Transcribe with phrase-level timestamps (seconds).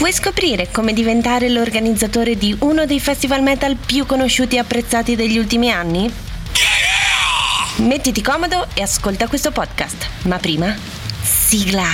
[0.00, 5.36] Vuoi scoprire come diventare l'organizzatore di uno dei festival metal più conosciuti e apprezzati degli
[5.36, 6.10] ultimi anni?
[7.76, 10.08] Mettiti comodo e ascolta questo podcast.
[10.22, 10.74] Ma prima,
[11.22, 11.84] sigla!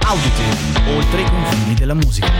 [0.00, 0.42] Audite,
[0.94, 2.30] oltre i confini della musica.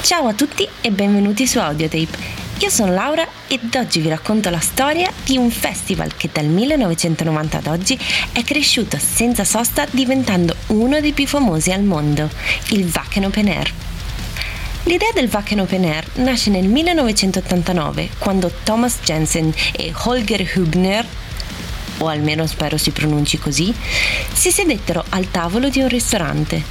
[0.00, 2.43] Ciao a tutti e benvenuti su Audiotape.
[2.58, 7.58] Io sono Laura ed oggi vi racconto la storia di un festival che dal 1990
[7.58, 7.98] ad oggi
[8.32, 12.30] è cresciuto senza sosta diventando uno dei più famosi al mondo,
[12.70, 13.72] il Wacken Open Air.
[14.84, 21.04] L'idea del Wacken Open Air nasce nel 1989 quando Thomas Jensen e Holger Hübner
[21.98, 23.72] o almeno spero si pronunci così,
[24.32, 26.62] si sedettero al tavolo di un ristorante.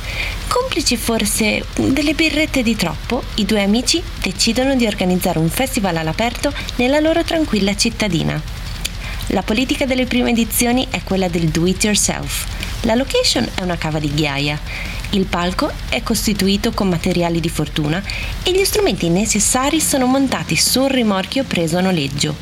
[0.47, 6.53] Complici forse delle birrette di troppo, i due amici decidono di organizzare un festival all'aperto
[6.75, 8.41] nella loro tranquilla cittadina.
[9.27, 12.45] La politica delle prime edizioni è quella del do it yourself.
[12.81, 14.59] La location è una cava di ghiaia.
[15.11, 18.03] Il palco è costituito con materiali di fortuna
[18.43, 22.35] e gli strumenti necessari sono montati sul rimorchio preso a noleggio.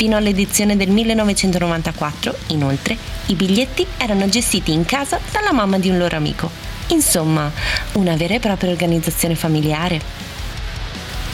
[0.00, 5.98] Fino all'edizione del 1994, inoltre, i biglietti erano gestiti in casa dalla mamma di un
[5.98, 6.50] loro amico.
[6.86, 7.52] Insomma,
[7.92, 10.00] una vera e propria organizzazione familiare.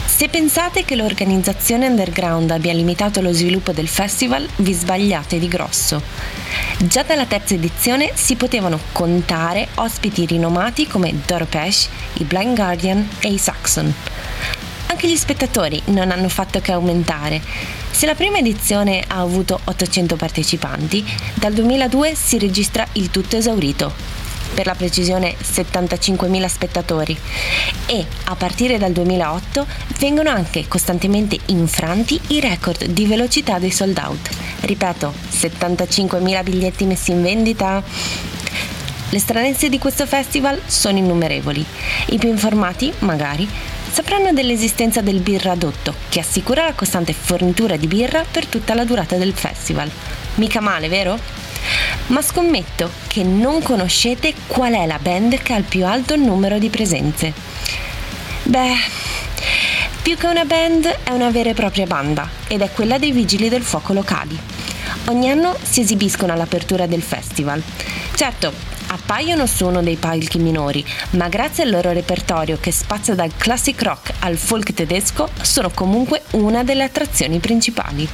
[0.05, 6.01] Se pensate che l'organizzazione underground abbia limitato lo sviluppo del festival, vi sbagliate di grosso.
[6.79, 13.29] Già dalla terza edizione si potevano contare ospiti rinomati come Dorpesh, i Blind Guardian e
[13.29, 13.93] i Saxon.
[14.87, 17.85] Anche gli spettatori non hanno fatto che aumentare.
[17.97, 21.03] Se la prima edizione ha avuto 800 partecipanti,
[21.33, 23.91] dal 2002 si registra il tutto esaurito,
[24.53, 27.17] per la precisione 75.000 spettatori
[27.87, 29.65] e a partire dal 2008
[29.97, 34.29] vengono anche costantemente infranti i record di velocità dei sold out.
[34.59, 37.81] Ripeto, 75.000 biglietti messi in vendita.
[39.09, 41.65] Le stranezze di questo festival sono innumerevoli.
[42.09, 43.49] I più informati, magari,
[43.97, 49.15] sapranno dell'esistenza del birradotto, che assicura la costante fornitura di birra per tutta la durata
[49.15, 49.89] del festival.
[50.35, 51.17] Mica male, vero?
[52.07, 56.59] Ma scommetto che non conoscete qual è la band che ha il più alto numero
[56.59, 57.33] di presenze.
[58.43, 58.75] Beh,
[60.03, 63.49] più che una band è una vera e propria banda ed è quella dei vigili
[63.49, 64.37] del fuoco locali.
[65.05, 67.63] Ogni anno si esibiscono all'apertura del festival.
[68.13, 73.31] Certo, appaiono su uno dei palchi minori, ma grazie al loro repertorio che spazia dal
[73.37, 78.07] classic rock al folk tedesco, sono comunque una delle attrazioni principali.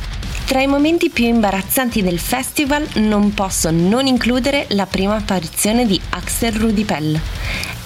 [0.45, 5.99] Tra i momenti più imbarazzanti del festival non posso non includere la prima apparizione di
[6.09, 7.19] Axel Rudipell.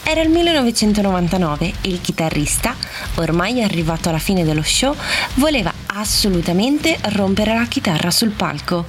[0.04, 2.76] Era il 1999 e il chitarrista,
[3.16, 4.96] ormai arrivato alla fine dello show,
[5.36, 8.86] voleva assolutamente rompere la chitarra sul palco.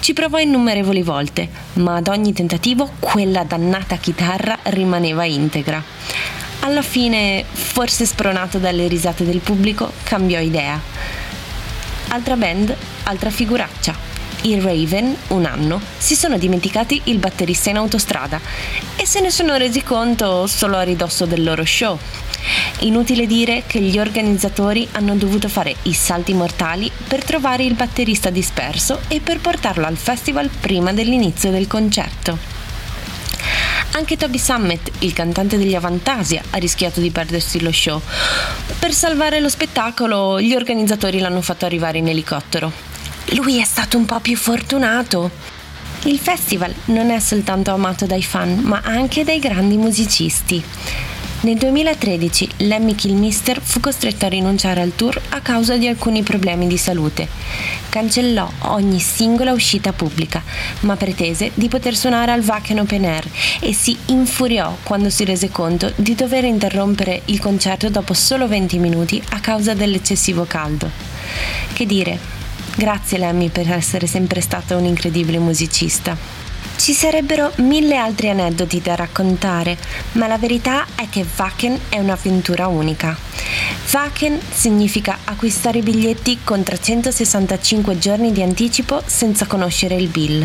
[0.00, 5.82] Ci provò innumerevoli volte, ma ad ogni tentativo quella dannata chitarra rimaneva integra.
[6.60, 10.80] Alla fine, forse spronato dalle risate del pubblico, cambiò idea.
[12.08, 14.10] Altra band, altra figuraccia
[14.42, 18.40] i Raven, un anno, si sono dimenticati il batterista in autostrada
[18.96, 21.96] e se ne sono resi conto solo a ridosso del loro show.
[22.80, 28.30] Inutile dire che gli organizzatori hanno dovuto fare i salti mortali per trovare il batterista
[28.30, 32.38] disperso e per portarlo al festival prima dell'inizio del concerto.
[33.94, 38.00] Anche Toby Summit, il cantante degli Avantasia, ha rischiato di perdersi lo show.
[38.78, 42.72] Per salvare lo spettacolo, gli organizzatori l'hanno fatto arrivare in elicottero.
[43.34, 45.30] Lui è stato un po' più fortunato.
[46.04, 50.64] Il festival non è soltanto amato dai fan, ma anche dai grandi musicisti.
[51.42, 56.68] Nel 2013 Lemmy Kilmister fu costretto a rinunciare al tour a causa di alcuni problemi
[56.68, 57.26] di salute.
[57.88, 60.40] Cancellò ogni singola uscita pubblica,
[60.80, 63.28] ma pretese di poter suonare al Wacken Open Air
[63.58, 68.78] e si infuriò quando si rese conto di dover interrompere il concerto dopo solo 20
[68.78, 70.88] minuti a causa dell'eccessivo caldo.
[71.72, 72.40] Che dire,
[72.74, 76.41] Grazie Lemmy per essere sempre stata un incredibile musicista.
[76.82, 79.78] Ci sarebbero mille altri aneddoti da raccontare,
[80.14, 83.16] ma la verità è che Wacken è un'avventura unica.
[83.92, 90.44] Wacken significa acquistare i biglietti con 365 giorni di anticipo senza conoscere il bill.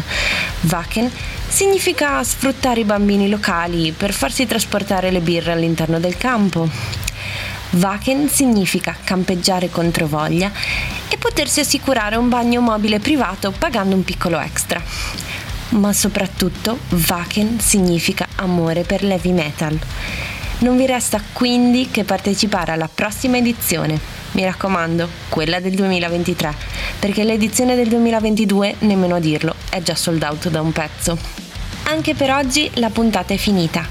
[0.69, 1.11] Wacken
[1.47, 6.69] significa sfruttare i bambini locali per farsi trasportare le birre all'interno del campo.
[7.71, 10.51] Wacken significa campeggiare contro voglia
[11.09, 14.79] e potersi assicurare un bagno mobile privato pagando un piccolo extra.
[15.69, 16.77] Ma soprattutto
[17.09, 19.77] Wacken significa amore per l'heavy metal.
[20.59, 23.99] Non vi resta quindi che partecipare alla prossima edizione.
[24.31, 26.53] Mi raccomando, quella del 2023,
[26.99, 31.17] perché l'edizione del 2022, nemmeno a dirlo, è già sold out da un pezzo.
[31.83, 33.85] Anche per oggi la puntata è finita.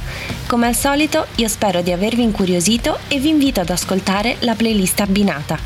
[0.47, 5.01] Come al solito io spero di avervi incuriosito e vi invito ad ascoltare la playlist
[5.01, 5.59] abbinata,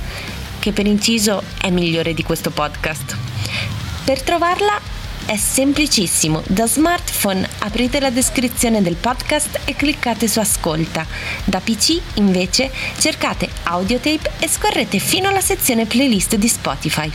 [0.59, 3.17] che per inciso è migliore di questo podcast.
[4.05, 5.00] Per trovarla
[5.31, 11.07] è semplicissimo, da smartphone aprite la descrizione del podcast e cliccate su ascolta.
[11.45, 12.69] Da PC invece
[12.99, 17.09] cercate audiotape e scorrete fino alla sezione playlist di Spotify.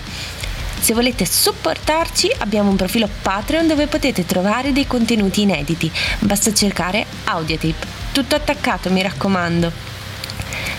[0.79, 7.05] Se volete supportarci abbiamo un profilo Patreon dove potete trovare dei contenuti inediti, basta cercare
[7.25, 7.85] audiotape.
[8.13, 9.94] Tutto attaccato mi raccomando.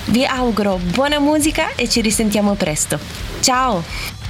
[0.05, 2.97] Vi auguro buona musica e ci risentiamo presto.
[3.41, 4.24] Ciao!